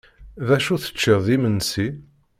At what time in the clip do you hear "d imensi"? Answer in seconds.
1.27-1.87